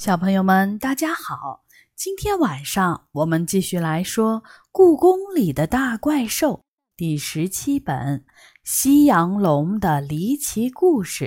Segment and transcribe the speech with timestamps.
[0.00, 1.66] 小朋友们，大家好！
[1.94, 4.40] 今天晚上我们继续来说
[4.72, 6.54] 《故宫里的大怪兽》
[6.96, 8.20] 第十七本
[8.64, 11.26] 《西洋龙的离奇故事》。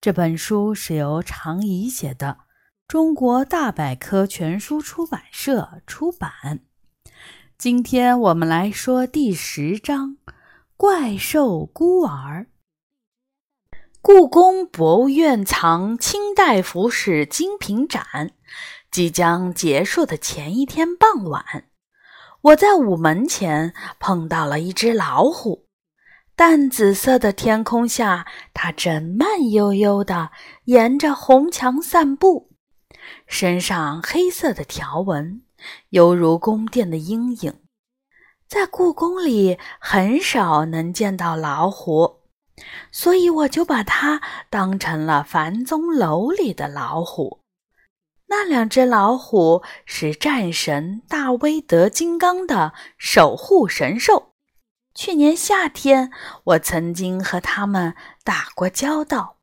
[0.00, 2.38] 这本书是由常怡写的，
[2.88, 6.60] 中国大百科全书出版社出版。
[7.58, 10.16] 今天我们来说第十章
[10.74, 12.44] 《怪兽孤儿》。
[14.02, 18.30] 故宫博物院藏清代服饰精品展
[18.90, 21.44] 即将结束的前一天傍晚，
[22.40, 25.66] 我在午门前碰到了一只老虎。
[26.34, 30.30] 淡紫色的天空下，它正慢悠悠地
[30.64, 32.52] 沿着红墙散步，
[33.26, 35.42] 身上黑色的条纹
[35.90, 37.60] 犹如宫殿的阴影。
[38.48, 42.19] 在故宫里，很少能见到老虎。
[42.92, 47.40] 所以我就把它当成了樊宗楼里的老虎。
[48.26, 54.34] 那两只老虎是战神大威德金刚的守护神兽。
[54.94, 56.12] 去年夏天，
[56.44, 59.38] 我曾经和他们打过交道。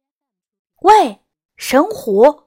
[0.82, 1.22] 喂，
[1.58, 2.44] 神虎！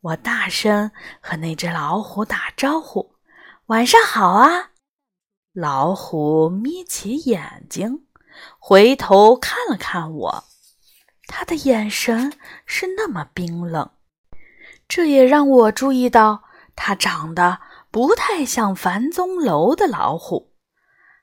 [0.00, 3.14] 我大声和那只老虎打招呼
[3.66, 4.70] ：“晚上好啊！”
[5.52, 8.07] 老虎眯起眼睛。
[8.68, 10.44] 回头看了看我，
[11.26, 12.34] 他的眼神
[12.66, 13.90] 是那么冰冷，
[14.86, 16.42] 这也让我注意到
[16.76, 17.60] 他长得
[17.90, 20.52] 不太像樊宗楼的老虎。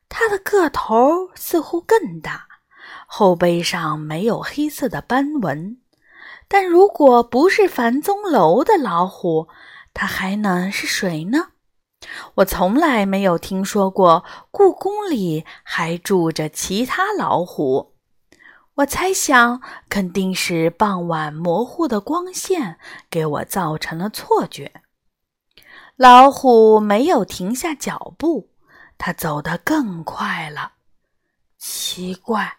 [0.10, 2.48] 他的个头似乎更大，
[3.06, 5.78] 后背上没有黑色的斑纹。
[6.48, 9.48] 但如果不是樊宗楼的老虎，
[9.94, 11.50] 他还能是谁呢？
[12.36, 17.94] 我从来没有听说过故宫里还住着其他老虎。
[18.76, 22.78] 我猜想，肯定是傍晚模糊的光线
[23.10, 24.82] 给我造成了错觉。
[25.96, 28.50] 老虎没有停下脚步，
[28.98, 30.74] 它走得更快了。
[31.58, 32.58] 奇怪，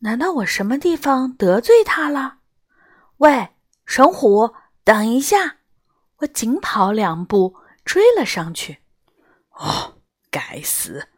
[0.00, 2.40] 难道我什么地方得罪它了？
[3.16, 3.48] 喂，
[3.86, 4.52] 神虎，
[4.84, 5.56] 等一下！
[6.18, 8.80] 我紧跑两步，追了上去。
[9.58, 9.94] 哦，
[10.30, 11.08] 该死！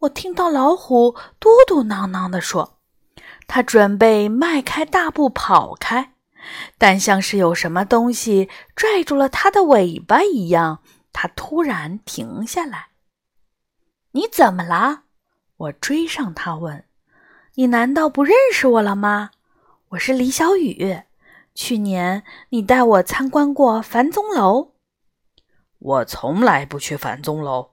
[0.00, 2.78] 我听到老虎嘟嘟囔囔地说
[3.46, 6.14] ：“他准备迈开大步跑开，
[6.76, 10.82] 但像是有什么东西拽住了他的尾巴一样，
[11.12, 12.88] 他突然停下来。
[14.10, 15.04] 你怎么了？”
[15.56, 16.84] 我追上他问
[17.54, 19.30] ：“你难道不认识我了吗？
[19.90, 21.02] 我是李小雨。
[21.54, 24.71] 去年你带我参观过樊钟楼。”
[25.84, 27.72] 我从来不去樊宗楼。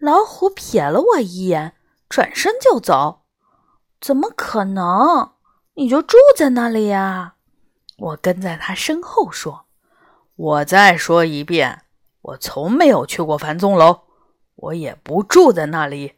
[0.00, 1.76] 老虎瞥了我一眼，
[2.08, 3.22] 转身就走。
[4.00, 5.34] 怎么可能？
[5.74, 7.36] 你就住在那里呀？
[7.96, 9.66] 我跟在他身后说
[10.34, 11.84] ：“我再说一遍，
[12.22, 14.00] 我从没有去过樊宗楼，
[14.56, 16.14] 我也不住在那里。”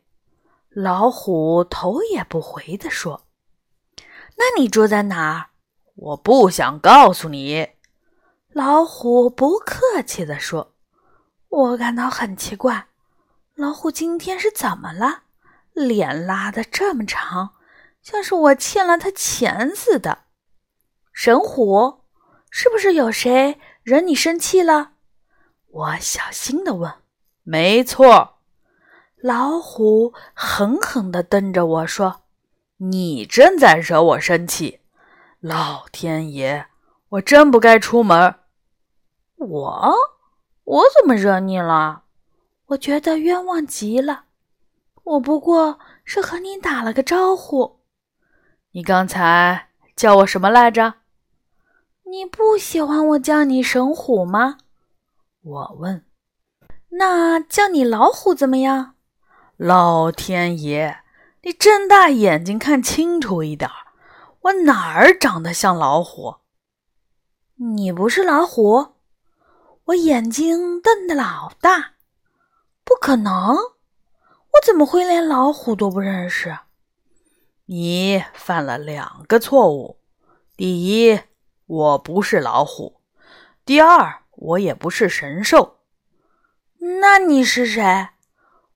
[0.73, 3.27] 老虎头也不回地说
[4.39, 5.51] ：“那你住在哪儿？”
[5.97, 7.69] 我不想告诉你。”
[8.51, 10.74] 老虎不客气地说。
[11.55, 12.89] 我感到很奇怪，
[13.55, 15.23] 老虎今天是怎么了？
[15.73, 17.55] 脸拉得这么长，
[18.03, 20.25] 像是我欠了他钱似的。
[21.13, 22.01] 神虎，
[22.51, 24.95] 是不是有谁惹你生气了？
[25.71, 26.93] 我小心地问。
[27.45, 28.39] 没错，
[29.23, 32.23] 老虎狠狠地瞪着我说
[32.79, 34.81] ：“你正在惹我生气。
[35.39, 36.67] 老天爷，
[37.11, 38.41] 我真不该出门。”
[39.39, 40.14] 我。
[40.65, 42.05] 我怎么惹你了？
[42.67, 44.25] 我觉得冤枉极了。
[45.05, 47.81] 我不过是和你打了个招呼。
[48.73, 50.95] 你刚才叫我什么来着？
[52.05, 54.57] 你不喜欢我叫你神虎吗？
[55.43, 56.07] 我问。
[56.91, 58.95] 那叫你老虎怎么样？
[59.57, 61.01] 老天爷，
[61.43, 63.71] 你睁大眼睛看清楚一点，
[64.41, 66.37] 我哪儿长得像老虎？
[67.57, 68.94] 你不是老虎。
[69.87, 71.93] 我眼睛瞪得老大，
[72.85, 73.55] 不可能！
[73.55, 76.59] 我怎么会连老虎都不认识？
[77.67, 80.01] 你犯了两个错误：
[80.57, 81.21] 第一，
[81.67, 83.01] 我不是老虎；
[83.67, 85.81] 第二，我也不是神兽。
[87.01, 88.09] 那你是谁？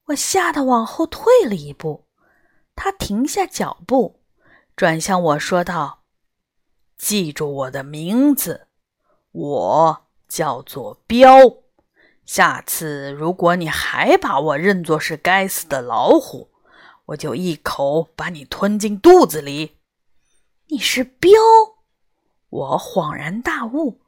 [0.09, 2.07] 我吓得往后退了一步。
[2.77, 4.21] 他停下脚步，
[4.77, 6.03] 转向我说道
[6.99, 8.69] ：“记住我的名字，
[9.33, 11.29] 我。”叫做彪，
[12.25, 16.51] 下次如果你还把我认作是该死的老虎，
[17.07, 19.79] 我就一口把你吞进肚子里。
[20.69, 21.31] 你是彪？
[22.51, 24.01] 我恍然大悟，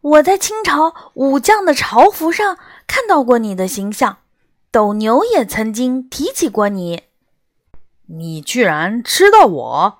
[0.00, 2.56] 我在清朝武将的朝服上
[2.86, 4.18] 看到过你的形象，
[4.70, 7.02] 斗牛也曾经提起过你。
[8.06, 9.98] 你居然知道我？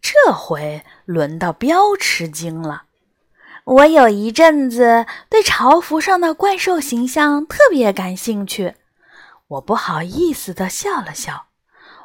[0.00, 2.84] 这回轮到彪吃惊了。
[3.70, 8.74] 我有一阵子对朝服上的怪兽形象特别感兴趣，
[9.46, 11.46] 我不好意思地笑了笑。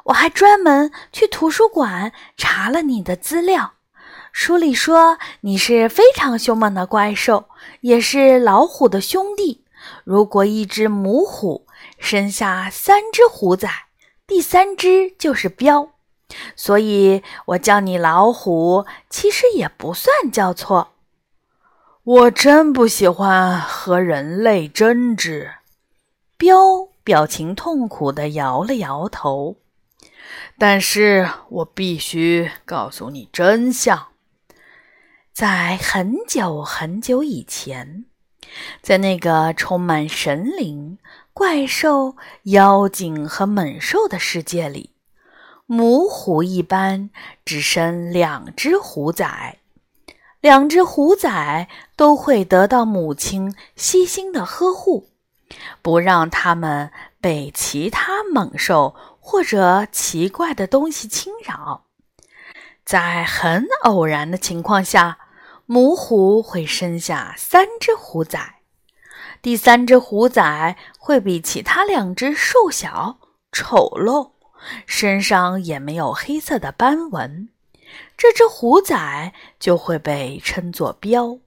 [0.04, 3.72] 我还专门去图书馆查了你的资料，
[4.30, 7.48] 书里说你是非常凶猛的怪兽，
[7.80, 9.64] 也是老虎的兄弟。
[10.04, 11.66] 如果一只母虎
[11.98, 13.68] 生下三只虎崽，
[14.24, 15.88] 第三只就是彪，
[16.54, 20.92] 所以我叫你老虎，其实也不算叫错。
[22.06, 25.50] 我真不喜欢和人类争执。
[26.36, 26.56] 彪
[27.02, 29.56] 表情痛苦地摇了摇头。
[30.56, 34.06] 但是我必须告诉你真相，
[35.32, 38.04] 在很久很久以前，
[38.80, 40.98] 在那个充满神灵、
[41.32, 42.14] 怪兽、
[42.44, 44.90] 妖精和猛兽的世界里，
[45.66, 47.10] 母虎一般
[47.44, 49.58] 只生两只虎崽，
[50.40, 55.08] 两只虎崽都会得到母亲悉心的呵护，
[55.82, 56.90] 不让它们
[57.20, 58.94] 被其他猛兽。
[59.28, 61.86] 或者奇怪的东西侵扰，
[62.84, 65.18] 在很偶然的情况下，
[65.66, 68.60] 母虎会生下三只虎崽。
[69.42, 73.18] 第三只虎崽会比其他两只瘦小、
[73.50, 74.30] 丑陋，
[74.86, 77.48] 身上也没有黑色的斑纹。
[78.16, 81.38] 这只虎崽就会被称作“标”。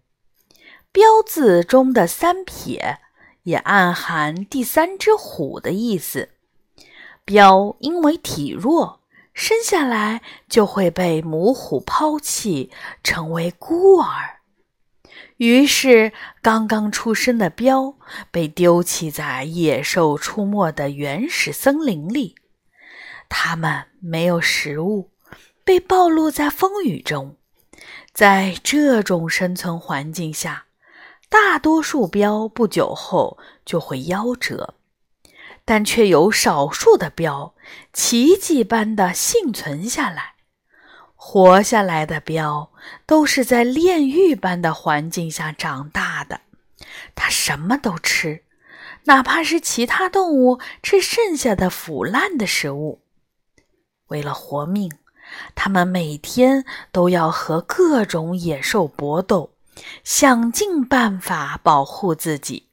[0.92, 3.00] 标字中的三撇
[3.44, 6.30] 也暗含第三只虎的意思。
[7.26, 9.02] 彪因为体弱，
[9.34, 12.72] 生下来就会被母虎抛弃，
[13.04, 14.40] 成为孤儿。
[15.38, 16.12] 于是，
[16.42, 17.96] 刚刚出生的彪
[18.32, 22.36] 被丢弃在野兽出没的原始森林里。
[23.30, 25.12] 它们没有食物，
[25.70, 27.38] 被暴露在风雨中。
[28.12, 30.66] 在这种生存环境下，
[31.30, 34.74] 大多数标不久后就会夭折。
[35.66, 37.54] 但却有少数的标
[37.94, 40.34] 奇迹般的幸存下来，
[41.14, 42.72] 活下来的标
[43.06, 46.42] 都是在炼狱般的环境下长大的。
[47.14, 48.44] 它什么都吃，
[49.04, 53.04] 哪怕是其他动物吃剩下的腐烂的食物。
[54.08, 54.92] 为了活命，
[55.56, 59.52] 它们每天都要和各种野兽搏斗，
[60.04, 62.68] 想尽办法保护自己。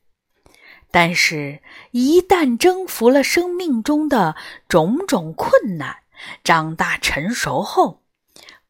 [0.90, 1.60] 但是，
[1.90, 4.34] 一旦征服了生命中的
[4.68, 5.96] 种种困难，
[6.42, 8.00] 长大成熟后，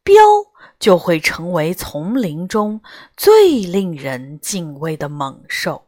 [0.03, 0.21] 彪
[0.79, 2.81] 就会成为丛林中
[3.15, 5.87] 最令人敬畏的猛兽。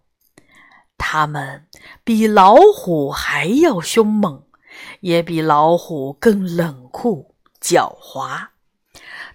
[0.98, 1.66] 它们
[2.04, 4.44] 比老虎还要凶猛，
[5.02, 8.48] 也比老虎更冷酷狡猾。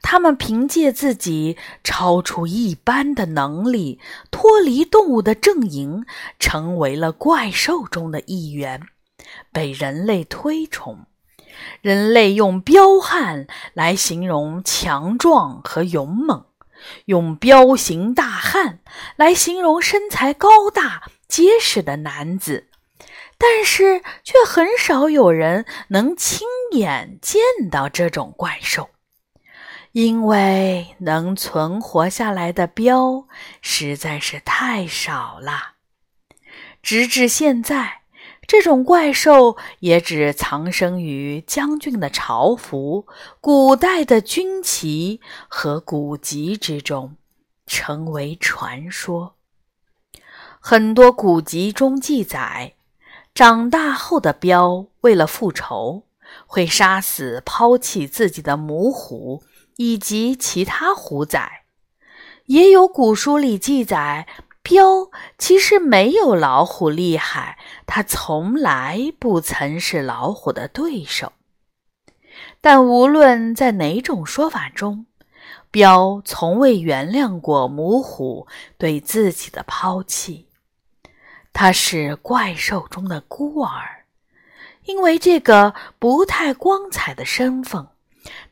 [0.03, 3.99] 他们凭借自己超出一般的能力，
[4.31, 6.05] 脱离动物的阵营，
[6.39, 8.83] 成为了怪兽中的一员，
[9.51, 11.07] 被人类推崇。
[11.81, 16.45] 人类用“彪悍”来形容强壮和勇猛，
[17.07, 18.81] 用“彪形大汉”
[19.17, 22.69] 来形容身材高大结实的男子，
[23.47, 28.89] 但是却很少有人能亲眼见到这种怪兽。
[29.93, 33.27] 因为能存活下来的标
[33.61, 35.75] 实在是太少了，
[36.83, 38.01] 直至现在，
[38.47, 43.07] 这种怪兽也只藏身于将军的朝服、
[43.43, 47.17] 古代的军旗和古籍之中，
[47.67, 49.37] 成为传说。
[50.59, 52.75] 很多古籍中记载，
[53.35, 56.05] 长大后的彪为了复仇，
[56.47, 59.43] 会杀死抛弃自己的母虎。
[59.77, 61.65] 以及其他虎崽，
[62.47, 64.29] 也有古书里记载，
[64.63, 71.33] 彪其实没有老虎厉害，他从来不曾是老虎的对手。
[72.61, 75.07] 但无论在哪种说法中，
[75.73, 78.47] 彪从未原谅过母虎
[78.79, 80.44] 对自己的抛弃。
[81.55, 84.05] 他是怪兽中的孤儿，
[84.85, 87.87] 因为这个不太光彩的身份。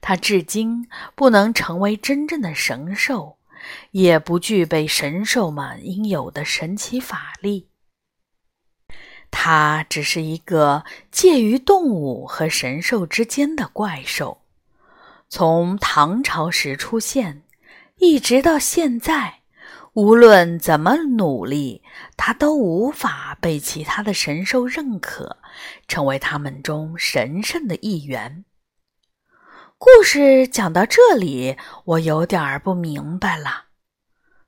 [0.00, 3.36] 他至今不能成为真正的神兽，
[3.90, 7.68] 也不具备神兽们应有的神奇法力。
[9.30, 14.42] 他只是一个介于动物和神兽之间的怪兽，
[15.28, 17.42] 从唐朝时出现，
[17.96, 19.40] 一直到现在，
[19.94, 21.82] 无论怎么努力，
[22.16, 25.36] 他都无法被其他的神兽认可，
[25.86, 28.46] 成为他们中神圣的一员。
[29.76, 33.64] 故事讲到这里，我有点儿不明白了。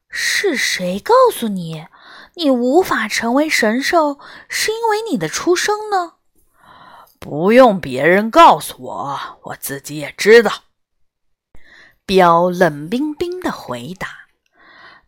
[0.08, 1.88] 是谁告诉你，
[2.36, 6.14] 你无法成为神兽，是因为你的出生呢？
[7.18, 10.52] 不用别人告诉我，我自己也知道。
[12.06, 14.23] 彪冷冰冰的回答。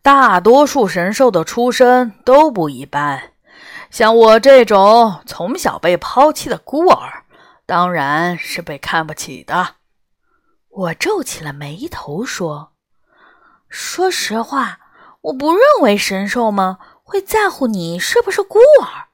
[0.07, 3.33] 大多数神兽的出身都不一般，
[3.91, 7.25] 像我这种从小被抛弃的孤儿，
[7.65, 9.75] 当然是被看不起的。
[10.69, 12.71] 我皱起了眉头说
[13.67, 14.79] ：“说实话，
[15.19, 19.11] 我不认为神兽们会在乎你是不是孤儿。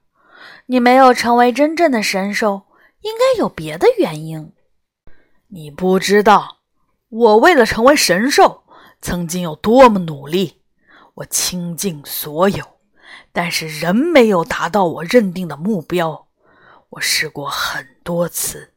[0.68, 2.68] 你没有成为真正的神兽，
[3.02, 4.54] 应该有别的原因。
[5.48, 6.60] 你不知道，
[7.10, 8.66] 我为了成为神兽，
[9.02, 10.60] 曾经有多么努力。”
[11.16, 12.80] 我倾尽所有，
[13.32, 16.28] 但是仍没有达到我认定的目标。
[16.90, 18.74] 我试过很多次，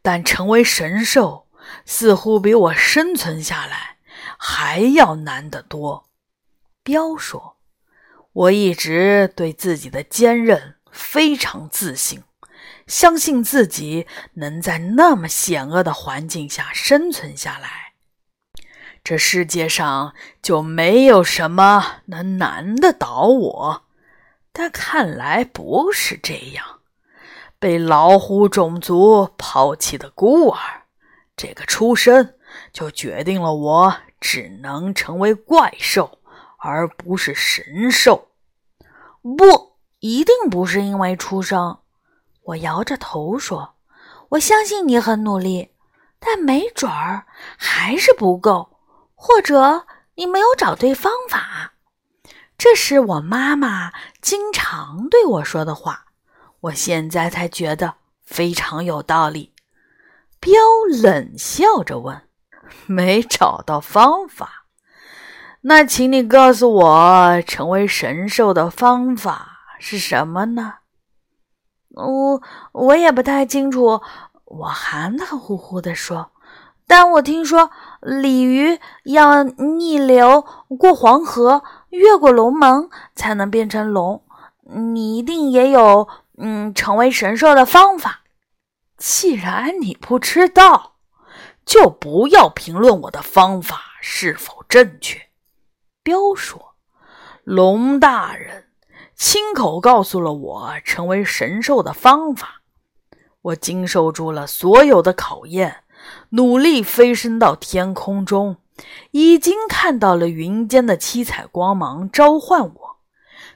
[0.00, 1.48] 但成为神兽
[1.84, 3.96] 似乎比我生存下来
[4.38, 6.08] 还要难得多。
[6.82, 7.56] 彪说
[8.32, 12.22] ：“我一直对自己的坚韧非常自信，
[12.86, 17.81] 相信自己能在那么险恶的环境下生存下来。”
[19.04, 23.82] 这世界上就没有什么能难得倒我，
[24.52, 26.64] 但看来不是这样。
[27.58, 30.82] 被老虎种族抛弃的孤儿，
[31.36, 32.34] 这个出生
[32.72, 36.18] 就决定了我只能成为怪兽，
[36.58, 38.28] 而不是神兽。
[39.20, 41.78] 不，一定不是因为出生。
[42.42, 43.74] 我摇着头说
[44.30, 45.70] ：“我相信你很努力，
[46.18, 48.68] 但没准儿还是不够。”
[49.24, 49.86] 或者
[50.16, 51.74] 你没有找对方法，
[52.58, 56.06] 这是我妈妈经常对我说的话。
[56.62, 59.52] 我现在才觉得非常有道理。
[60.40, 60.60] 彪
[61.00, 62.22] 冷笑着问
[62.86, 64.64] ：“没找到方法？
[65.60, 70.78] 那请你告诉我，成为神兽的方法是什么呢？”
[71.94, 74.00] 我我也不太清楚。
[74.46, 76.32] 我含含糊糊地说。
[76.84, 77.70] 但我听说
[78.02, 80.44] 鲤鱼要逆流
[80.76, 84.24] 过黄河，越过龙门才能变成龙。
[84.64, 88.22] 你一定也有嗯成为神兽的方法。
[88.96, 90.94] 既然你不知道，
[91.64, 95.28] 就不要评论我的方法是否正确。
[96.02, 96.74] 彪说
[97.44, 98.64] ：“龙大人
[99.14, 102.62] 亲口告诉了我成为神兽的方法，
[103.42, 105.84] 我经受住了所有的考验。”
[106.30, 108.56] 努力飞升到天空中，
[109.10, 112.96] 已经看到了云间的七彩光芒召唤我，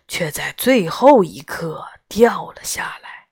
[0.06, 3.28] 却在最后一刻掉了下来。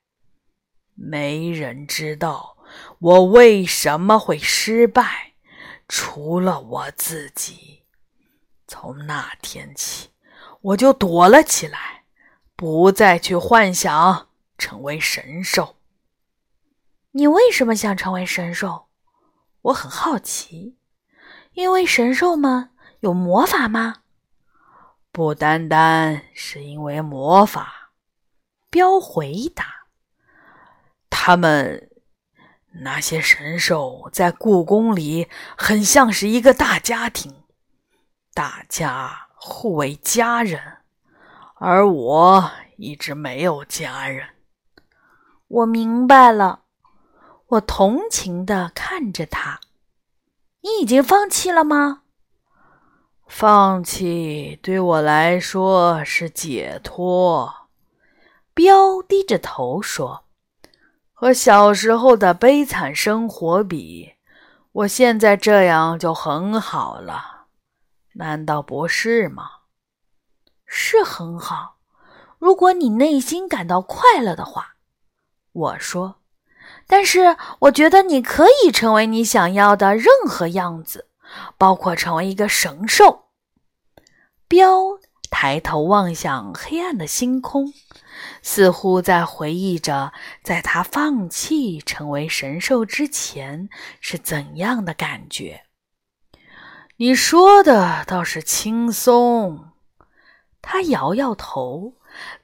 [0.94, 2.56] 没人知道
[2.98, 5.32] 我为什么会失败，
[5.88, 7.82] 除了我自己。
[8.66, 10.08] 从那天起，
[10.60, 12.04] 我就躲了起来，
[12.56, 15.76] 不再去幻想成为神兽。
[17.12, 18.86] 你为什么想成为神兽？
[19.64, 20.76] 我很好奇，
[21.52, 24.02] 因为神兽们有魔法吗？
[25.10, 27.92] 不单单是因为魔法，
[28.68, 29.86] 彪回答。
[31.08, 31.88] 他们
[32.82, 37.44] 那些神兽在故宫里很像是一个大家庭，
[38.34, 40.60] 大家互为家人，
[41.54, 44.28] 而我一直没有家人。
[45.48, 46.63] 我明白了。
[47.54, 49.60] 我同情地看着他，
[50.62, 52.02] 你已经放弃了吗？
[53.26, 57.68] 放弃对我来说是解脱。
[58.54, 60.24] 彪低着头说
[61.12, 64.14] ：“和小时候的悲惨生活比，
[64.72, 67.46] 我现在这样就很好了，
[68.14, 69.50] 难道不是吗？”
[70.66, 71.76] 是很好，
[72.38, 74.74] 如果你内心感到快乐的话。
[75.52, 76.16] 我说。
[76.86, 81.08] 但是，我觉得你可以成为你想要的任何样子，
[81.56, 83.24] 包括成为一个神兽。
[84.46, 84.98] 彪
[85.30, 87.72] 抬头望向黑暗的星空，
[88.42, 90.12] 似乎在回忆着，
[90.42, 93.68] 在他放弃成为神兽之前
[94.00, 95.62] 是怎样的感觉。
[96.98, 99.70] 你说的倒是轻松。
[100.62, 101.94] 他摇摇头，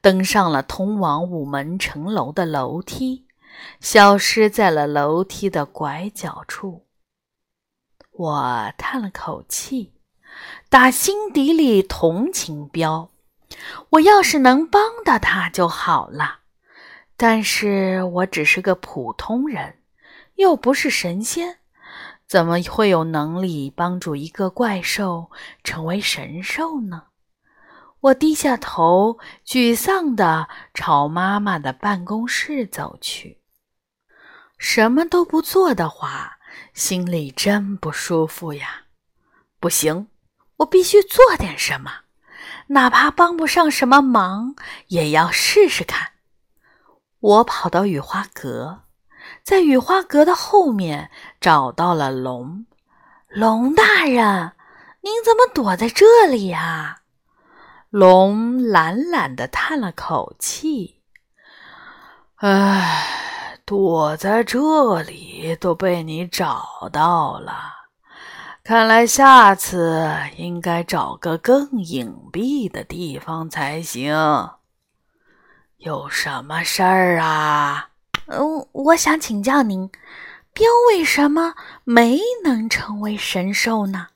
[0.00, 3.26] 登上了通往午门城楼的楼梯。
[3.80, 6.86] 消失在了楼梯的拐角处。
[8.12, 9.94] 我叹了口气，
[10.68, 13.10] 打心底里同情彪。
[13.90, 16.40] 我要是能帮到他就好了。
[17.16, 19.78] 但是我只是个普通人，
[20.36, 21.58] 又不是神仙，
[22.26, 25.30] 怎么会有能力帮助一个怪兽
[25.64, 27.08] 成为神兽呢？
[28.00, 33.39] 我低下头，沮丧地朝妈妈的办公室走去。
[34.60, 36.36] 什么都不做的话，
[36.74, 38.82] 心里真不舒服呀！
[39.58, 40.08] 不行，
[40.58, 41.90] 我必须做点什么，
[42.68, 44.54] 哪怕帮不上什么忙，
[44.88, 46.12] 也要试试看。
[47.20, 48.82] 我跑到雨花阁，
[49.42, 52.66] 在雨花阁的后面找到了龙。
[53.28, 54.52] 龙大人，
[55.00, 57.00] 您怎么躲在这里呀？
[57.88, 61.00] 龙懒懒地叹了口气
[62.36, 63.29] ：“唉，
[63.70, 67.54] 躲在这里都被你找到了，
[68.64, 74.12] 看来下次应该找个更隐蔽的地方才行。”
[75.78, 77.90] 有什么事儿啊？
[78.26, 79.88] 嗯，我想请教您，
[80.52, 84.08] 彪为什么没能成为神兽呢？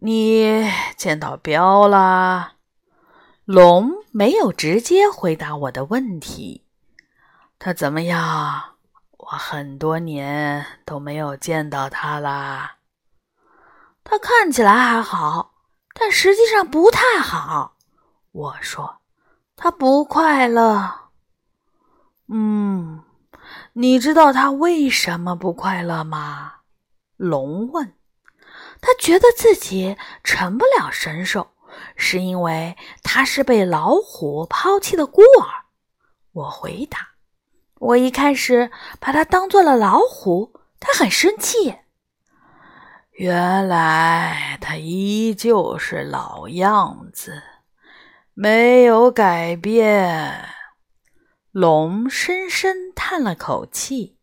[0.00, 2.54] 你见到彪了？
[3.44, 6.61] 龙没有直接回答我的问题。
[7.64, 8.74] 他怎么样？
[9.18, 12.78] 我很多年都没有见到他啦。
[14.02, 15.54] 他看起来还好，
[15.94, 17.76] 但实际上不太好。
[18.32, 18.98] 我说。
[19.54, 21.10] 他不快乐。
[22.26, 23.04] 嗯，
[23.74, 26.54] 你知道他为什么不快乐吗？
[27.16, 27.94] 龙问。
[28.80, 31.52] 他觉得自己成不了神兽，
[31.94, 35.70] 是因为他是被老虎抛弃的孤儿。
[36.32, 37.11] 我回答。
[37.82, 38.70] 我一开始
[39.00, 41.80] 把它当做了老虎，他很生气。
[43.12, 47.42] 原来他依旧是老样子。
[48.34, 50.48] 没有改变，
[51.50, 54.16] 龙深深叹了口气。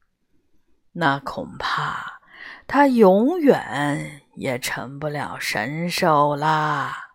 [0.94, 2.22] 那恐怕
[2.66, 7.10] 他永远也成不了神兽啦。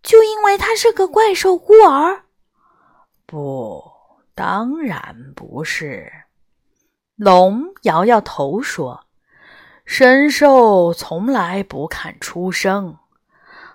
[0.00, 2.22] 就因为他是个怪兽孤儿？
[3.26, 3.82] 不，
[4.40, 6.10] 当然不是。
[7.14, 9.04] 龙摇摇头说
[9.84, 12.96] ：“神兽从来不看出生。”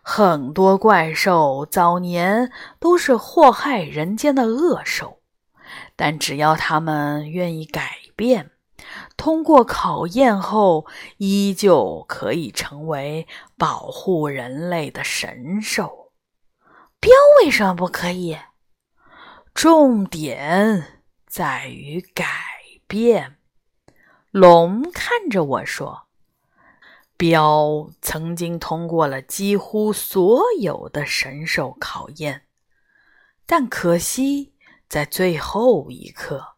[0.01, 5.19] 很多怪兽早年都是祸害人间的恶兽，
[5.95, 8.49] 但只要他们愿意改变，
[9.15, 16.11] 通过考验后，依旧可以成为保护人类的神兽。
[16.99, 17.11] 彪
[17.43, 18.35] 为什么不可以？
[19.55, 22.25] 重点在于改
[22.87, 23.37] 变。
[24.29, 26.07] 龙看着我说。
[27.17, 32.41] 彪曾经通过了几乎所有的神兽考验，
[33.45, 34.53] 但可惜
[34.89, 36.55] 在最后一刻，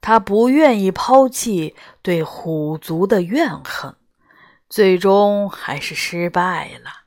[0.00, 3.96] 他不愿意抛弃对虎族的怨恨，
[4.68, 6.97] 最终还是失败了。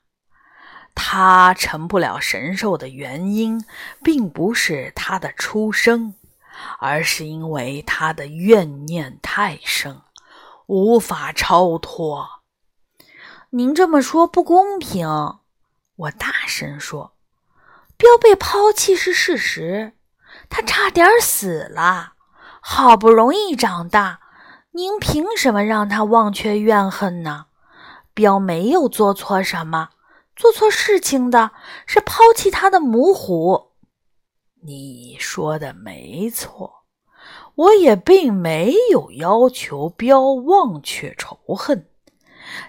[0.94, 3.64] 他成不了神兽的原因，
[4.04, 6.14] 并不是他的出生，
[6.80, 10.02] 而是因为他的怨念太深，
[10.68, 12.28] 无法超脱。
[13.52, 15.08] 您这么说不公平！
[15.96, 17.14] 我大声说
[17.98, 19.94] ：“彪被抛弃是事实，
[20.50, 22.14] 他差点死了，
[22.62, 24.20] 好不容易长大，
[24.72, 27.48] 您凭什么让他忘却怨恨呢？
[28.14, 29.90] 彪没有做错什么，
[30.36, 31.52] 做错事情的
[31.86, 33.72] 是抛弃他的母虎。”
[34.64, 36.86] 你说的没错，
[37.56, 41.88] 我也并没有要求彪忘却仇恨。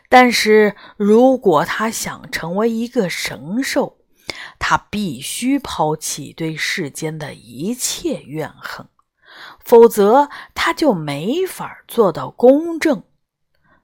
[0.09, 3.99] 但是如果他想成为一个神兽，
[4.59, 8.89] 他必须抛弃对世间的一切怨恨，
[9.65, 13.03] 否则他就没法做到公正。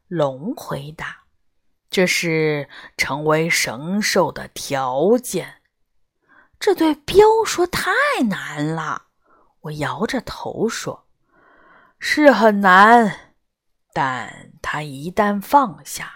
[0.06, 1.17] 龙回答
[1.90, 5.62] ：“这是成为神兽的条件。”
[6.58, 7.90] 这对彪说太
[8.28, 9.06] 难了。
[9.60, 11.06] 我摇着头说
[11.98, 13.34] ：“是很难，
[13.92, 16.14] 但他一旦放下。”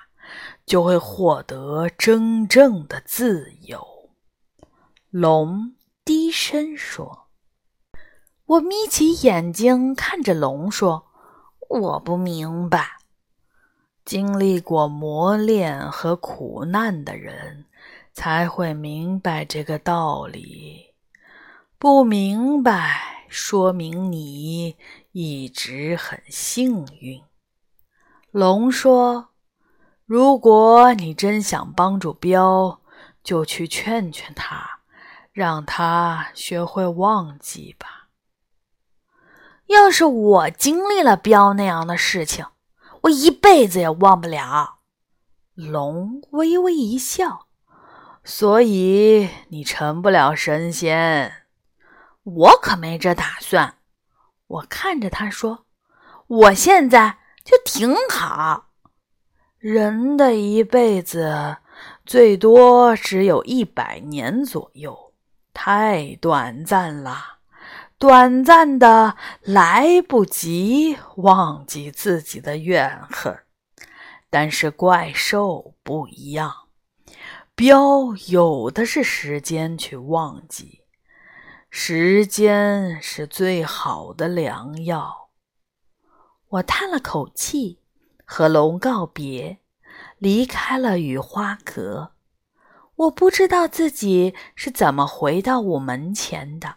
[0.65, 3.85] 就会获得真正的自由。
[5.11, 7.29] 龙低声说
[8.47, 11.09] ：“我眯起眼睛看着龙说，
[11.69, 12.99] 我不明白。
[14.05, 17.67] 经历过磨练和苦难的人
[18.13, 20.95] 才会明白这个道理。
[21.79, 24.77] 不明白，说明你
[25.13, 27.23] 一直很幸运。”
[28.31, 29.29] 龙说。
[30.05, 32.83] 如果你真想帮助彪，
[33.25, 34.81] 就去劝劝他，
[35.33, 38.09] 让他学会忘记吧。
[39.69, 42.45] 要是我经历了彪那样的事情，
[43.03, 44.79] 我一辈子也忘不了。
[45.55, 47.47] 龙微微一笑，
[48.25, 51.47] 所以你成不了神仙。
[52.23, 53.77] 我可没这打算。
[54.47, 55.67] 我看着他说
[56.29, 58.71] ：“我现在就挺好。”
[59.59, 61.59] 人的一辈子
[62.05, 65.15] 最多只有一百年左右，
[65.53, 67.39] 太短暂了，
[68.03, 73.45] 短暂的来不及忘记自己的怨恨。
[74.29, 76.53] 但是怪兽不一样，
[77.55, 80.81] 彪有的是时间去忘记，
[81.71, 85.29] 时间是最好的良药。
[86.49, 87.79] 我叹了口气。
[88.25, 89.59] 和龙告别，
[90.19, 92.15] 离开了雨花阁。
[92.97, 96.77] 我不知道自己是怎么回到午门前的，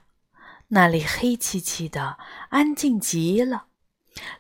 [0.69, 2.17] 那里黑漆漆的，
[2.49, 3.67] 安静极了，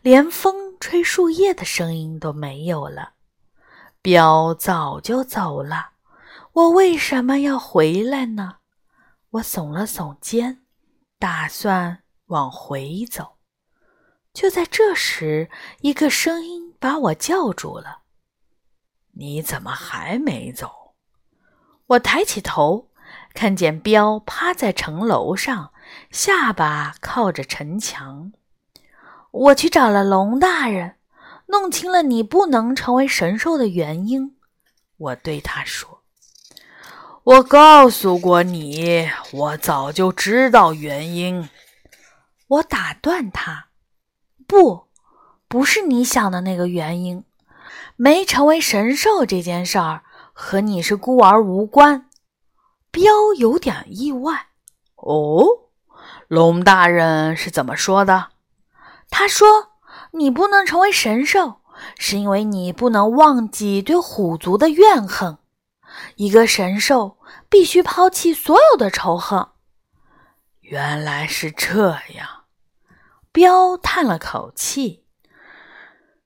[0.01, 3.13] 连风吹树叶的声音都没有了。
[4.01, 5.91] 彪早就走了，
[6.53, 8.57] 我为什么要回来呢？
[9.31, 10.61] 我耸了耸肩，
[11.19, 13.37] 打算往回走。
[14.33, 15.49] 就在这时，
[15.81, 16.65] 一个声音。
[16.77, 18.01] 把我叫住了，
[19.13, 20.93] 你怎么还没走？
[21.87, 22.91] 我抬起头，
[23.35, 25.71] 看见彪趴在城楼上，
[26.09, 28.31] 下巴靠着城墙。
[29.29, 30.95] 我去找了龙大人，
[31.47, 34.37] 弄清了你不能成为神兽的原因。
[34.97, 36.01] 我对他说
[37.23, 41.49] ：“我告诉过你，我早就知道原因。”
[42.47, 43.67] 我打断他
[44.47, 44.85] ：“不。”
[45.47, 47.23] 不是你想的那个原因，
[47.95, 52.09] 没成为神兽这件事儿和你是孤儿无关。
[52.95, 54.47] 彪有点意外。
[54.95, 55.45] 哦，
[56.29, 58.29] 龙大人是怎么说的？
[59.09, 59.73] 他说
[60.11, 61.59] ：“你不能成为神兽，
[61.99, 65.37] 是因为你不能忘记对虎族的怨恨。
[66.15, 67.17] 一个神兽
[67.49, 69.45] 必须抛弃所有的仇恨。”
[70.63, 72.45] 原来是这样。
[73.33, 75.03] 彪叹了口气。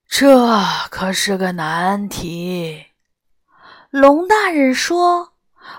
[0.07, 0.47] 这
[0.91, 2.85] 可是个难题。
[3.89, 5.33] 龙大人说：“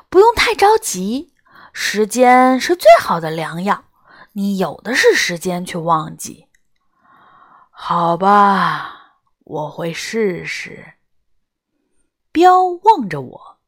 [0.09, 1.33] 不用太着急，
[1.73, 3.85] 时间是最好的良药。
[4.33, 6.49] 你有的是时间去忘记。”
[7.71, 10.95] 好吧，我会试试。
[12.31, 13.59] 彪望着我，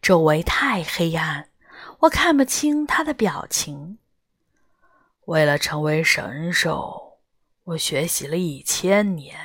[0.00, 1.50] 周围太黑暗，
[2.00, 3.98] 我看不清他的表情。
[5.26, 7.18] 为了成为神兽，
[7.64, 9.36] 我学习了一千年。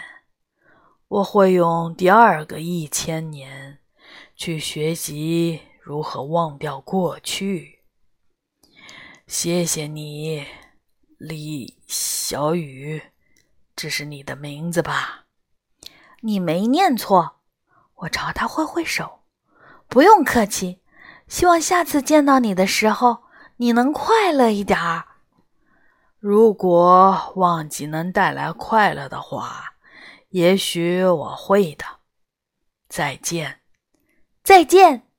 [1.07, 3.79] 我会用第二个一千年
[4.35, 7.79] 去学习如何忘掉过去。
[9.25, 10.45] 谢谢你，
[11.17, 13.01] 李小雨，
[13.75, 15.25] 这是你的名字吧？
[16.21, 17.37] 你没念错。
[17.95, 19.23] 我朝他挥挥手，
[19.87, 20.81] 不用客气。
[21.27, 23.23] 希望下次见到你的时候，
[23.57, 25.07] 你能快乐一点儿。
[26.19, 29.67] 如果忘记能带来快乐的话。
[30.29, 31.83] 也许我会的。
[32.87, 33.59] 再见，
[34.43, 35.10] 再见。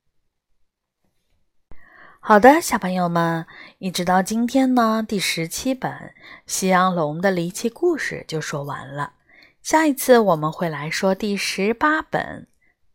[2.25, 3.47] 好的，小朋友们，
[3.79, 5.91] 一直到今天呢，第十七本
[6.47, 9.15] 《夕阳龙的离奇故事》就说完了。
[9.61, 12.47] 下一次我们会来说第十八本《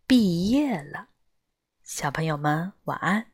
[0.07, 0.99] 毕业了》。
[1.83, 3.25] 小朋友们，晚安。